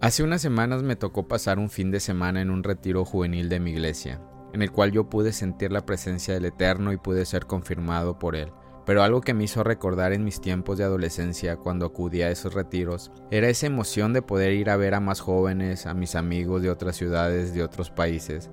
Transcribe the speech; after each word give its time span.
Hace 0.00 0.22
unas 0.22 0.40
semanas 0.40 0.84
me 0.84 0.94
tocó 0.94 1.26
pasar 1.26 1.58
un 1.58 1.68
fin 1.68 1.90
de 1.90 1.98
semana 1.98 2.40
en 2.40 2.50
un 2.50 2.62
retiro 2.62 3.04
juvenil 3.04 3.48
de 3.48 3.58
mi 3.58 3.72
iglesia, 3.72 4.22
en 4.52 4.62
el 4.62 4.70
cual 4.70 4.92
yo 4.92 5.10
pude 5.10 5.32
sentir 5.32 5.72
la 5.72 5.84
presencia 5.84 6.34
del 6.34 6.44
Eterno 6.44 6.92
y 6.92 6.98
pude 6.98 7.24
ser 7.24 7.46
confirmado 7.46 8.16
por 8.16 8.36
él. 8.36 8.52
Pero 8.86 9.02
algo 9.02 9.22
que 9.22 9.34
me 9.34 9.42
hizo 9.42 9.64
recordar 9.64 10.12
en 10.12 10.22
mis 10.22 10.40
tiempos 10.40 10.78
de 10.78 10.84
adolescencia 10.84 11.56
cuando 11.56 11.84
acudí 11.84 12.22
a 12.22 12.30
esos 12.30 12.54
retiros 12.54 13.10
era 13.32 13.48
esa 13.48 13.66
emoción 13.66 14.12
de 14.12 14.22
poder 14.22 14.52
ir 14.52 14.70
a 14.70 14.76
ver 14.76 14.94
a 14.94 15.00
más 15.00 15.18
jóvenes, 15.18 15.84
a 15.86 15.94
mis 15.94 16.14
amigos 16.14 16.62
de 16.62 16.70
otras 16.70 16.94
ciudades, 16.94 17.52
de 17.52 17.64
otros 17.64 17.90
países, 17.90 18.52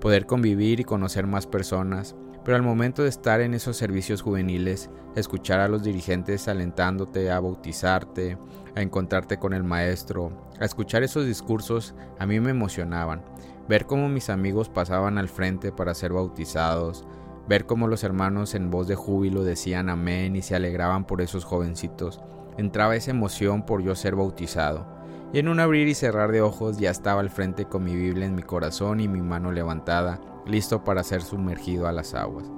poder 0.00 0.26
convivir 0.26 0.80
y 0.80 0.84
conocer 0.84 1.28
más 1.28 1.46
personas, 1.46 2.16
pero 2.44 2.56
al 2.56 2.62
momento 2.62 3.02
de 3.02 3.08
estar 3.08 3.40
en 3.40 3.54
esos 3.54 3.76
servicios 3.76 4.22
juveniles, 4.22 4.90
escuchar 5.14 5.60
a 5.60 5.68
los 5.68 5.82
dirigentes 5.82 6.48
alentándote 6.48 7.30
a 7.30 7.40
bautizarte, 7.40 8.38
a 8.74 8.82
encontrarte 8.82 9.38
con 9.38 9.52
el 9.52 9.64
maestro, 9.64 10.50
a 10.60 10.64
escuchar 10.64 11.02
esos 11.02 11.26
discursos, 11.26 11.94
a 12.18 12.26
mí 12.26 12.40
me 12.40 12.50
emocionaban. 12.50 13.22
Ver 13.68 13.86
cómo 13.86 14.08
mis 14.08 14.30
amigos 14.30 14.68
pasaban 14.68 15.18
al 15.18 15.28
frente 15.28 15.70
para 15.72 15.94
ser 15.94 16.12
bautizados, 16.12 17.06
ver 17.48 17.66
cómo 17.66 17.88
los 17.88 18.04
hermanos 18.04 18.54
en 18.54 18.70
voz 18.70 18.88
de 18.88 18.94
júbilo 18.94 19.44
decían 19.44 19.88
amén 19.88 20.36
y 20.36 20.42
se 20.42 20.54
alegraban 20.54 21.06
por 21.06 21.20
esos 21.20 21.44
jovencitos, 21.44 22.20
entraba 22.56 22.96
esa 22.96 23.10
emoción 23.10 23.64
por 23.64 23.82
yo 23.82 23.94
ser 23.94 24.16
bautizado. 24.16 24.99
Y 25.32 25.38
en 25.38 25.48
un 25.48 25.60
abrir 25.60 25.86
y 25.86 25.94
cerrar 25.94 26.32
de 26.32 26.42
ojos 26.42 26.78
ya 26.78 26.90
estaba 26.90 27.20
al 27.20 27.30
frente 27.30 27.64
con 27.66 27.84
mi 27.84 27.94
Biblia 27.94 28.26
en 28.26 28.34
mi 28.34 28.42
corazón 28.42 28.98
y 28.98 29.06
mi 29.06 29.22
mano 29.22 29.52
levantada, 29.52 30.20
listo 30.44 30.82
para 30.82 31.04
ser 31.04 31.22
sumergido 31.22 31.86
a 31.86 31.92
las 31.92 32.14
aguas. 32.14 32.50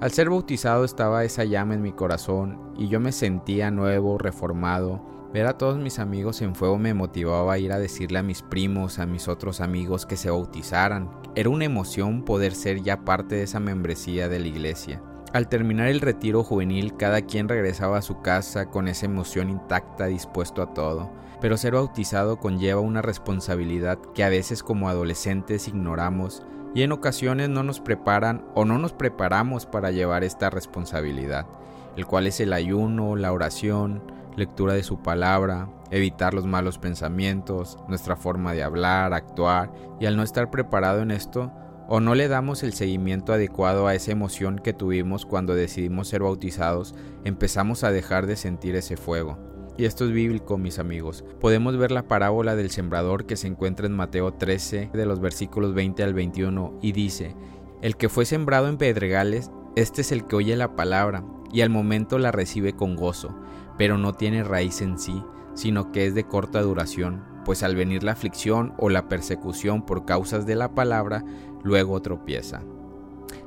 Al 0.00 0.10
ser 0.10 0.28
bautizado 0.28 0.84
estaba 0.84 1.24
esa 1.24 1.44
llama 1.44 1.74
en 1.74 1.82
mi 1.82 1.92
corazón 1.92 2.72
y 2.76 2.88
yo 2.88 2.98
me 2.98 3.12
sentía 3.12 3.70
nuevo, 3.70 4.18
reformado. 4.18 5.00
Ver 5.32 5.46
a 5.46 5.58
todos 5.58 5.78
mis 5.78 5.98
amigos 5.98 6.40
en 6.42 6.54
fuego 6.54 6.78
me 6.78 6.94
motivaba 6.94 7.52
a 7.52 7.58
ir 7.58 7.72
a 7.72 7.78
decirle 7.78 8.18
a 8.18 8.22
mis 8.22 8.42
primos, 8.42 8.98
a 8.98 9.06
mis 9.06 9.28
otros 9.28 9.60
amigos 9.60 10.06
que 10.06 10.16
se 10.16 10.30
bautizaran. 10.30 11.10
Era 11.36 11.50
una 11.50 11.66
emoción 11.66 12.24
poder 12.24 12.54
ser 12.54 12.82
ya 12.82 13.04
parte 13.04 13.36
de 13.36 13.42
esa 13.42 13.60
membresía 13.60 14.28
de 14.28 14.38
la 14.40 14.48
iglesia. 14.48 15.02
Al 15.38 15.48
terminar 15.48 15.86
el 15.86 16.00
retiro 16.00 16.42
juvenil, 16.42 16.96
cada 16.96 17.22
quien 17.22 17.48
regresaba 17.48 17.98
a 17.98 18.02
su 18.02 18.22
casa 18.22 18.70
con 18.70 18.88
esa 18.88 19.06
emoción 19.06 19.50
intacta, 19.50 20.06
dispuesto 20.06 20.62
a 20.62 20.74
todo. 20.74 21.12
Pero 21.40 21.56
ser 21.56 21.74
bautizado 21.74 22.40
conlleva 22.40 22.80
una 22.80 23.02
responsabilidad 23.02 24.00
que 24.16 24.24
a 24.24 24.30
veces 24.30 24.64
como 24.64 24.88
adolescentes 24.88 25.68
ignoramos 25.68 26.42
y 26.74 26.82
en 26.82 26.90
ocasiones 26.90 27.50
no 27.50 27.62
nos 27.62 27.78
preparan 27.78 28.48
o 28.56 28.64
no 28.64 28.78
nos 28.78 28.92
preparamos 28.92 29.64
para 29.64 29.92
llevar 29.92 30.24
esta 30.24 30.50
responsabilidad, 30.50 31.46
el 31.94 32.04
cual 32.04 32.26
es 32.26 32.40
el 32.40 32.52
ayuno, 32.52 33.14
la 33.14 33.32
oración, 33.32 34.02
lectura 34.34 34.74
de 34.74 34.82
su 34.82 35.04
palabra, 35.04 35.68
evitar 35.92 36.34
los 36.34 36.46
malos 36.46 36.78
pensamientos, 36.78 37.78
nuestra 37.86 38.16
forma 38.16 38.54
de 38.54 38.64
hablar, 38.64 39.14
actuar, 39.14 39.70
y 40.00 40.06
al 40.06 40.16
no 40.16 40.24
estar 40.24 40.50
preparado 40.50 41.00
en 41.00 41.12
esto, 41.12 41.52
o 41.88 42.00
no 42.00 42.14
le 42.14 42.28
damos 42.28 42.62
el 42.62 42.74
seguimiento 42.74 43.32
adecuado 43.32 43.86
a 43.86 43.94
esa 43.94 44.12
emoción 44.12 44.58
que 44.58 44.74
tuvimos 44.74 45.24
cuando 45.24 45.54
decidimos 45.54 46.08
ser 46.08 46.22
bautizados, 46.22 46.94
empezamos 47.24 47.82
a 47.82 47.90
dejar 47.90 48.26
de 48.26 48.36
sentir 48.36 48.76
ese 48.76 48.98
fuego. 48.98 49.38
Y 49.78 49.86
esto 49.86 50.04
es 50.04 50.12
bíblico, 50.12 50.58
mis 50.58 50.78
amigos. 50.78 51.24
Podemos 51.40 51.78
ver 51.78 51.90
la 51.90 52.06
parábola 52.06 52.56
del 52.56 52.70
sembrador 52.70 53.24
que 53.24 53.36
se 53.36 53.46
encuentra 53.46 53.86
en 53.86 53.96
Mateo 53.96 54.34
13, 54.34 54.90
de 54.92 55.06
los 55.06 55.20
versículos 55.20 55.72
20 55.72 56.02
al 56.02 56.12
21, 56.12 56.78
y 56.82 56.92
dice, 56.92 57.34
El 57.80 57.96
que 57.96 58.08
fue 58.08 58.26
sembrado 58.26 58.68
en 58.68 58.76
pedregales, 58.76 59.50
este 59.74 60.02
es 60.02 60.12
el 60.12 60.26
que 60.26 60.36
oye 60.36 60.56
la 60.56 60.76
palabra, 60.76 61.24
y 61.52 61.62
al 61.62 61.70
momento 61.70 62.18
la 62.18 62.32
recibe 62.32 62.74
con 62.74 62.96
gozo, 62.96 63.34
pero 63.78 63.96
no 63.96 64.12
tiene 64.12 64.44
raíz 64.44 64.82
en 64.82 64.98
sí, 64.98 65.22
sino 65.54 65.90
que 65.90 66.06
es 66.06 66.14
de 66.14 66.24
corta 66.24 66.60
duración, 66.60 67.24
pues 67.44 67.62
al 67.62 67.76
venir 67.76 68.02
la 68.02 68.12
aflicción 68.12 68.74
o 68.78 68.90
la 68.90 69.08
persecución 69.08 69.86
por 69.86 70.04
causas 70.04 70.44
de 70.44 70.54
la 70.54 70.74
palabra, 70.74 71.24
luego 71.62 72.00
tropieza. 72.02 72.62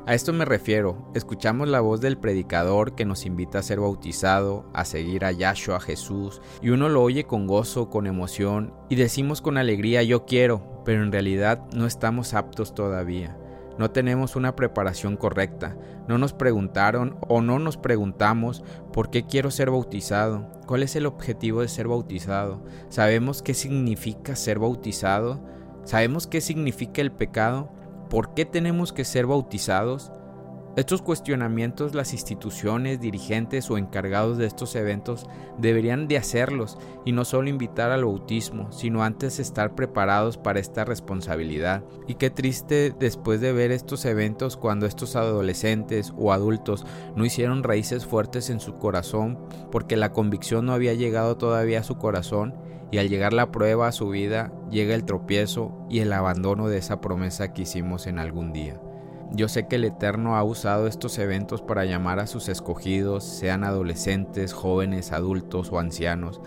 A 0.08 0.16
esto 0.16 0.34
me 0.34 0.45
refiero, 0.45 1.09
escuchamos 1.14 1.67
la 1.67 1.80
voz 1.80 2.02
del 2.02 2.17
predicador 2.17 2.95
que 2.95 3.05
nos 3.05 3.26
invita 3.27 3.60
a 3.60 3.64
ser 3.64 3.80
bautizado, 3.80 4.66
a 4.73 4.83
seguir 4.83 5.26
a 5.26 5.32
Yahshua, 5.32 5.77
a 5.77 5.80
Jesús, 5.80 6.42
y 6.60 6.70
uno 6.71 6.89
lo 6.89 7.04
oye 7.04 7.26
con 7.26 7.45
gozo, 7.45 7.89
con 7.92 8.08
emoción, 8.08 8.73
y 8.89 8.95
decimos 8.95 9.42
con 9.42 9.58
alegría 9.58 10.02
yo 10.02 10.26
quiero, 10.26 10.82
pero 10.86 11.04
en 11.04 11.11
realidad 11.11 11.64
no 11.73 11.86
estamos 11.86 12.33
aptos 12.33 12.73
todavía. 12.73 13.38
No 13.77 13.92
tenemos 13.92 14.36
una 14.36 14.55
preparación 14.55 15.17
correcta, 15.17 15.77
no 16.08 16.17
nos 16.17 16.33
preguntaron 16.33 17.17
o 17.27 17.42
no 17.42 17.60
nos 17.60 17.77
preguntamos 17.77 18.64
por 18.92 19.11
qué 19.11 19.26
quiero 19.26 19.52
ser 19.52 19.70
bautizado, 19.70 20.48
cuál 20.66 20.83
es 20.83 20.95
el 20.95 21.05
objetivo 21.05 21.61
de 21.61 21.67
ser 21.67 21.88
bautizado, 21.88 22.64
sabemos 22.89 23.42
qué 23.42 23.54
significa 23.54 24.36
ser 24.36 24.60
bautizado, 24.60 25.39
sabemos 25.83 26.27
qué 26.27 26.42
significa 26.42 27.02
el 27.02 27.11
pecado, 27.11 27.71
¿Por 28.11 28.33
qué 28.33 28.44
tenemos 28.44 28.92
que 28.92 29.05
ser 29.05 29.26
bautizados? 29.26 30.11
Estos 30.76 31.02
cuestionamientos 31.02 31.95
las 31.95 32.11
instituciones, 32.11 32.99
dirigentes 32.99 33.72
o 33.72 33.77
encargados 33.77 34.38
de 34.38 34.48
estos 34.48 34.76
eventos 34.76 35.27
deberían 35.58 36.10
de 36.10 36.17
hacerlos 36.17 36.77
y 37.05 37.14
no 37.14 37.23
solo 37.23 37.48
invitar 37.48 37.89
al 37.89 38.04
bautismo, 38.04 38.70
sino 38.73 39.02
antes 39.02 39.39
estar 39.39 39.76
preparados 39.76 40.38
para 40.38 40.60
esta 40.60 40.83
responsabilidad. 40.83 41.86
Y 42.05 42.16
qué 42.16 42.30
triste 42.30 42.94
después 43.00 43.39
de 43.39 43.54
ver 43.54 43.71
estos 43.71 44.04
eventos 44.04 44.58
cuando 44.58 44.88
estos 44.88 45.16
adolescentes 45.16 46.14
o 46.17 46.33
adultos 46.33 46.86
no 47.16 47.23
hicieron 47.23 47.64
raíces 47.64 48.05
fuertes 48.05 48.50
en 48.50 48.60
su 48.60 48.77
corazón 48.77 49.39
porque 49.71 49.95
la 49.95 50.11
convicción 50.11 50.66
no 50.66 50.73
había 50.73 50.94
llegado 50.95 51.38
todavía 51.38 51.80
a 51.80 51.83
su 51.83 51.98
corazón 51.98 52.55
y 52.91 52.97
al 52.97 53.09
llegar 53.09 53.33
la 53.33 53.52
prueba 53.52 53.87
a 53.87 53.91
su 53.93 54.09
vida 54.09 54.52
llega 54.69 54.93
el 54.93 55.05
tropiezo 55.05 55.73
y 55.89 55.99
el 55.99 56.11
abandono 56.13 56.67
de 56.67 56.77
esa 56.77 57.02
promesa 57.02 57.53
que 57.53 57.63
hicimos 57.63 58.05
en 58.05 58.19
algún 58.19 58.52
día. 58.52 58.79
Yo 59.33 59.47
sé 59.47 59.67
que 59.67 59.77
el 59.77 59.85
Eterno 59.85 60.35
ha 60.35 60.43
usado 60.43 60.87
estos 60.87 61.17
eventos 61.17 61.61
para 61.61 61.85
llamar 61.85 62.19
a 62.19 62.27
sus 62.27 62.49
escogidos, 62.49 63.23
sean 63.23 63.63
adolescentes, 63.63 64.52
jóvenes, 64.52 65.13
adultos 65.13 65.71
o 65.71 65.79
ancianos. 65.79 66.41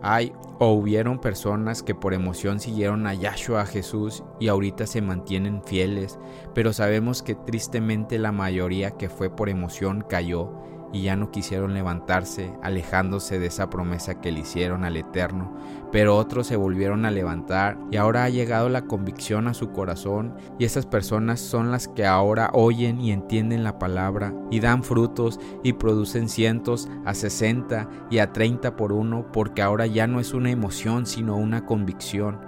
Hay 0.00 0.32
o 0.58 0.72
hubieron 0.72 1.18
personas 1.18 1.82
que 1.82 1.94
por 1.94 2.14
emoción 2.14 2.58
siguieron 2.58 3.06
a 3.06 3.12
Yahshua 3.12 3.60
a 3.60 3.66
Jesús 3.66 4.24
y 4.38 4.48
ahorita 4.48 4.86
se 4.86 5.02
mantienen 5.02 5.62
fieles, 5.62 6.18
pero 6.54 6.72
sabemos 6.72 7.22
que 7.22 7.34
tristemente 7.34 8.18
la 8.18 8.32
mayoría 8.32 8.92
que 8.92 9.10
fue 9.10 9.28
por 9.28 9.50
emoción 9.50 10.02
cayó 10.08 10.50
y 10.92 11.02
ya 11.02 11.16
no 11.16 11.30
quisieron 11.30 11.74
levantarse, 11.74 12.52
alejándose 12.62 13.38
de 13.38 13.46
esa 13.46 13.70
promesa 13.70 14.20
que 14.20 14.32
le 14.32 14.40
hicieron 14.40 14.84
al 14.84 14.96
Eterno, 14.96 15.54
pero 15.92 16.16
otros 16.16 16.46
se 16.46 16.56
volvieron 16.56 17.04
a 17.04 17.10
levantar 17.10 17.78
y 17.90 17.96
ahora 17.96 18.24
ha 18.24 18.28
llegado 18.28 18.68
la 18.68 18.82
convicción 18.82 19.48
a 19.48 19.54
su 19.54 19.72
corazón 19.72 20.34
y 20.58 20.64
esas 20.64 20.86
personas 20.86 21.40
son 21.40 21.70
las 21.70 21.88
que 21.88 22.06
ahora 22.06 22.50
oyen 22.52 23.00
y 23.00 23.12
entienden 23.12 23.64
la 23.64 23.78
palabra 23.78 24.34
y 24.50 24.60
dan 24.60 24.82
frutos 24.82 25.38
y 25.62 25.74
producen 25.74 26.28
cientos 26.28 26.88
a 27.04 27.14
60 27.14 27.88
y 28.10 28.18
a 28.18 28.32
30 28.32 28.76
por 28.76 28.92
uno 28.92 29.30
porque 29.32 29.62
ahora 29.62 29.86
ya 29.86 30.06
no 30.06 30.20
es 30.20 30.34
una 30.34 30.50
emoción 30.50 31.06
sino 31.06 31.36
una 31.36 31.66
convicción. 31.66 32.38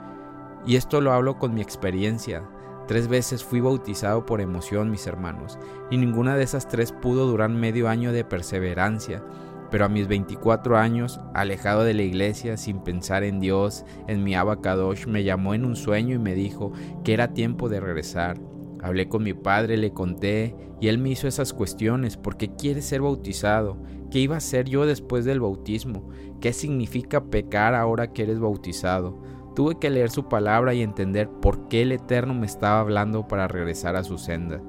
Y 0.64 0.76
esto 0.76 1.00
lo 1.00 1.12
hablo 1.12 1.38
con 1.38 1.54
mi 1.54 1.60
experiencia. 1.60 2.44
Tres 2.86 3.08
veces 3.08 3.44
fui 3.44 3.60
bautizado 3.60 4.26
por 4.26 4.40
emoción, 4.40 4.90
mis 4.90 5.06
hermanos, 5.06 5.58
y 5.90 5.98
ninguna 5.98 6.36
de 6.36 6.42
esas 6.42 6.68
tres 6.68 6.92
pudo 6.92 7.26
durar 7.26 7.48
medio 7.50 7.88
año 7.88 8.12
de 8.12 8.24
perseverancia. 8.24 9.22
Pero 9.70 9.86
a 9.86 9.88
mis 9.88 10.06
24 10.06 10.76
años, 10.76 11.20
alejado 11.32 11.84
de 11.84 11.94
la 11.94 12.02
iglesia, 12.02 12.56
sin 12.56 12.80
pensar 12.80 13.24
en 13.24 13.40
Dios, 13.40 13.86
en 14.06 14.22
mi 14.22 14.34
abacadosh, 14.34 15.06
me 15.06 15.24
llamó 15.24 15.54
en 15.54 15.64
un 15.64 15.76
sueño 15.76 16.16
y 16.16 16.18
me 16.18 16.34
dijo 16.34 16.72
que 17.04 17.14
era 17.14 17.32
tiempo 17.32 17.70
de 17.70 17.80
regresar. 17.80 18.38
Hablé 18.82 19.08
con 19.08 19.22
mi 19.22 19.32
padre, 19.32 19.76
le 19.76 19.92
conté, 19.92 20.56
y 20.80 20.88
él 20.88 20.98
me 20.98 21.10
hizo 21.10 21.28
esas 21.28 21.52
cuestiones, 21.52 22.16
porque 22.16 22.54
quiere 22.56 22.82
ser 22.82 23.00
bautizado? 23.00 23.78
¿Qué 24.10 24.18
iba 24.18 24.34
a 24.34 24.38
hacer 24.38 24.68
yo 24.68 24.84
después 24.84 25.24
del 25.24 25.40
bautismo? 25.40 26.10
¿Qué 26.40 26.52
significa 26.52 27.24
pecar 27.24 27.74
ahora 27.74 28.12
que 28.12 28.24
eres 28.24 28.40
bautizado? 28.40 29.22
Tuve 29.54 29.78
que 29.78 29.90
leer 29.90 30.10
su 30.10 30.28
palabra 30.28 30.72
y 30.74 30.82
entender 30.82 31.28
por 31.28 31.68
qué 31.68 31.82
el 31.82 31.92
Eterno 31.92 32.34
me 32.34 32.46
estaba 32.46 32.80
hablando 32.80 33.28
para 33.28 33.48
regresar 33.48 33.96
a 33.96 34.04
su 34.04 34.16
senda. 34.18 34.62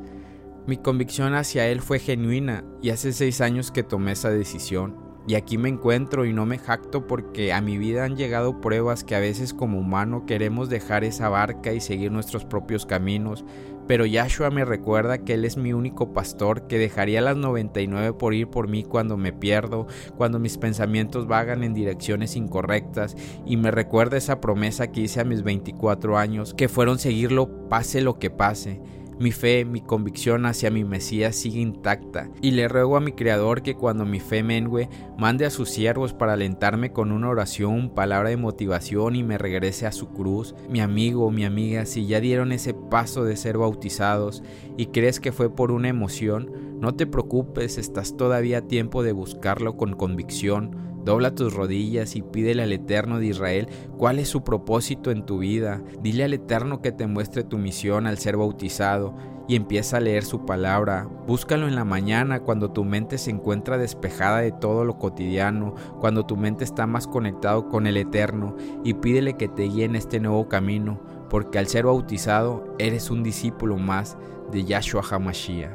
Mi 0.67 0.77
convicción 0.77 1.35
hacia 1.35 1.67
Él 1.67 1.81
fue 1.81 1.99
genuina 1.99 2.63
y 2.81 2.89
hace 2.89 3.13
seis 3.13 3.41
años 3.41 3.71
que 3.71 3.83
tomé 3.83 4.13
esa 4.13 4.29
decisión. 4.29 4.97
Y 5.25 5.35
aquí 5.35 5.57
me 5.57 5.69
encuentro 5.69 6.25
y 6.25 6.33
no 6.33 6.45
me 6.45 6.57
jacto 6.57 7.07
porque 7.07 7.53
a 7.53 7.61
mi 7.61 7.77
vida 7.77 8.03
han 8.03 8.17
llegado 8.17 8.59
pruebas 8.59 9.05
que 9.05 9.15
a 9.15 9.19
veces 9.19 9.53
como 9.53 9.79
humano 9.79 10.25
queremos 10.25 10.69
dejar 10.69 11.05
esa 11.05 11.29
barca 11.29 11.71
y 11.71 11.79
seguir 11.79 12.11
nuestros 12.11 12.43
propios 12.43 12.85
caminos, 12.85 13.45
pero 13.87 14.05
Yahshua 14.05 14.49
me 14.49 14.65
recuerda 14.65 15.19
que 15.19 15.33
Él 15.33 15.45
es 15.45 15.57
mi 15.57 15.73
único 15.73 16.13
pastor, 16.13 16.67
que 16.67 16.77
dejaría 16.77 17.21
las 17.21 17.37
99 17.37 18.13
por 18.13 18.33
ir 18.33 18.47
por 18.47 18.67
mí 18.67 18.83
cuando 18.83 19.17
me 19.17 19.33
pierdo, 19.33 19.87
cuando 20.17 20.39
mis 20.39 20.57
pensamientos 20.57 21.27
vagan 21.27 21.63
en 21.63 21.73
direcciones 21.73 22.35
incorrectas, 22.35 23.15
y 23.45 23.57
me 23.57 23.71
recuerda 23.71 24.17
esa 24.17 24.39
promesa 24.41 24.91
que 24.91 25.01
hice 25.01 25.21
a 25.21 25.25
mis 25.25 25.43
24 25.43 26.17
años, 26.17 26.53
que 26.53 26.69
fueron 26.69 26.99
seguirlo 26.99 27.69
pase 27.69 28.01
lo 28.01 28.19
que 28.19 28.29
pase. 28.29 28.81
Mi 29.23 29.31
fe, 29.31 29.63
mi 29.63 29.79
convicción 29.79 30.45
hacia 30.45 30.69
mi 30.69 30.83
Mesías 30.83 31.37
sigue 31.37 31.61
intacta 31.61 32.29
y 32.41 32.51
le 32.51 32.67
ruego 32.67 32.97
a 32.97 32.99
mi 32.99 33.13
Creador 33.13 33.61
que 33.61 33.73
cuando 33.73 34.03
mi 34.03 34.19
fe 34.19 34.43
mengue, 34.43 34.89
mande 35.17 35.45
a 35.45 35.49
sus 35.49 35.69
siervos 35.69 36.13
para 36.13 36.33
alentarme 36.33 36.91
con 36.91 37.13
una 37.13 37.29
oración, 37.29 37.89
palabra 37.89 38.31
de 38.31 38.35
motivación 38.35 39.15
y 39.15 39.23
me 39.23 39.37
regrese 39.37 39.87
a 39.87 39.93
su 39.93 40.09
cruz. 40.09 40.55
Mi 40.69 40.81
amigo, 40.81 41.31
mi 41.31 41.45
amiga, 41.45 41.85
si 41.85 42.05
ya 42.05 42.19
dieron 42.19 42.51
ese 42.51 42.73
paso 42.73 43.23
de 43.23 43.37
ser 43.37 43.57
bautizados 43.57 44.43
y 44.75 44.87
crees 44.87 45.21
que 45.21 45.31
fue 45.31 45.49
por 45.49 45.71
una 45.71 45.87
emoción, 45.87 46.51
no 46.81 46.93
te 46.93 47.07
preocupes, 47.07 47.77
estás 47.77 48.17
todavía 48.17 48.57
a 48.57 48.67
tiempo 48.67 49.03
de 49.03 49.13
buscarlo 49.13 49.77
con 49.77 49.93
convicción 49.93 50.92
Dobla 51.05 51.35
tus 51.35 51.53
rodillas 51.53 52.15
y 52.15 52.21
pídele 52.21 52.63
al 52.63 52.71
Eterno 52.71 53.19
de 53.19 53.25
Israel 53.25 53.67
cuál 53.97 54.19
es 54.19 54.29
su 54.29 54.43
propósito 54.43 55.11
en 55.11 55.25
tu 55.25 55.39
vida. 55.39 55.81
Dile 56.01 56.23
al 56.23 56.33
Eterno 56.33 56.81
que 56.81 56.93
te 56.93 57.07
muestre 57.07 57.43
tu 57.43 57.57
misión 57.57 58.07
al 58.07 58.17
ser 58.17 58.37
bautizado 58.37 59.13
y 59.47 59.57
empieza 59.57 59.97
a 59.97 59.99
leer 59.99 60.23
su 60.23 60.45
palabra. 60.45 61.09
Búscalo 61.27 61.67
en 61.67 61.75
la 61.75 61.83
mañana 61.83 62.39
cuando 62.39 62.71
tu 62.71 62.85
mente 62.85 63.17
se 63.17 63.31
encuentra 63.31 63.77
despejada 63.77 64.39
de 64.39 64.53
todo 64.53 64.85
lo 64.85 64.97
cotidiano, 64.97 65.75
cuando 65.99 66.25
tu 66.25 66.37
mente 66.37 66.63
está 66.63 66.87
más 66.87 67.05
conectado 67.07 67.67
con 67.67 67.85
el 67.85 67.97
Eterno 67.97 68.55
y 68.85 68.93
pídele 68.93 69.35
que 69.35 69.49
te 69.49 69.63
guíe 69.63 69.83
en 69.83 69.97
este 69.97 70.21
nuevo 70.21 70.47
camino, 70.47 71.01
porque 71.29 71.59
al 71.59 71.67
ser 71.67 71.85
bautizado 71.85 72.63
eres 72.79 73.11
un 73.11 73.23
discípulo 73.23 73.77
más 73.77 74.17
de 74.53 74.63
Yahshua 74.63 75.03
HaMashiach. 75.09 75.71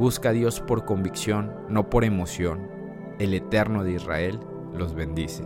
Busca 0.00 0.30
a 0.30 0.32
Dios 0.32 0.60
por 0.60 0.84
convicción, 0.84 1.52
no 1.68 1.88
por 1.88 2.04
emoción. 2.04 2.68
El 3.20 3.32
Eterno 3.32 3.84
de 3.84 3.92
Israel 3.92 4.40
los 4.74 4.94
bendice. 4.94 5.44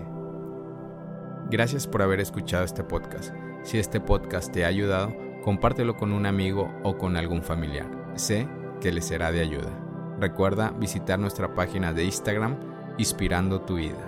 Gracias 1.51 1.87
por 1.87 2.03
haber 2.03 2.21
escuchado 2.21 2.65
este 2.65 2.85
podcast. 2.85 3.35
Si 3.63 3.79
este 3.79 4.01
podcast 4.01 4.53
te 4.53 4.65
ha 4.65 4.69
ayudado, 4.69 5.15
compártelo 5.43 5.97
con 5.97 6.13
un 6.13 6.27
amigo 6.27 6.71
o 6.83 6.99
con 6.99 7.17
algún 7.17 7.43
familiar. 7.43 7.87
Sé 8.17 8.49
que 8.81 8.93
le 8.93 9.01
será 9.01 9.33
de 9.33 9.41
ayuda. 9.41 9.71
Recuerda 10.21 10.71
visitar 10.79 11.19
nuestra 11.19 11.55
página 11.55 11.93
de 11.93 12.05
Instagram, 12.05 12.57
Inspirando 12.99 13.61
tu 13.61 13.77
vida. 13.77 14.08